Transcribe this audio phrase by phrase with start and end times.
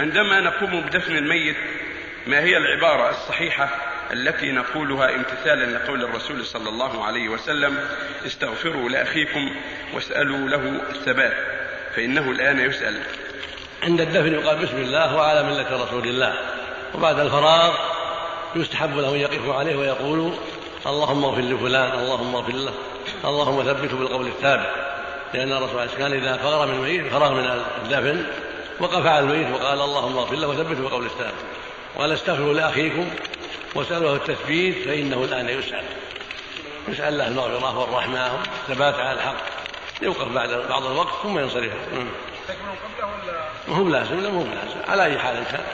[0.00, 1.56] عندما نقوم بدفن الميت
[2.26, 3.68] ما هي العبارة الصحيحة
[4.12, 7.78] التي نقولها امتثالا لقول الرسول صلى الله عليه وسلم
[8.26, 9.50] استغفروا لأخيكم
[9.94, 11.32] واسألوا له الثبات
[11.96, 13.02] فإنه الآن يسأل.
[13.82, 16.34] عند الدفن يقال بسم الله وعلى ملة رسول الله.
[16.94, 17.74] وبعد الفراغ
[18.56, 20.32] يستحب له أن يقف عليه ويقول
[20.86, 22.74] اللهم اغفر لفلان اللهم اغفر له
[23.24, 24.70] اللهم ثبته بالقول الثابت
[25.34, 28.24] لأن الرسول عليه كان إذا فرغ من الميت فرغ من الدفن.
[28.80, 31.44] وقف على الميت وقال اللهم اغفر له وثبته بالقول الثابت
[31.96, 33.10] وقال استغفروا لأخيكم
[33.74, 35.84] واسألوه التثبيت فإنه الآن يسأل.
[36.88, 39.36] يسأل له المغفرة والرحمة والثبات على الحق.
[40.02, 41.72] يوقف بعد بعض الوقت ثم ينصرف.
[43.68, 44.80] ما هو لازم لا مو لازم.
[44.88, 45.64] على أي حال كان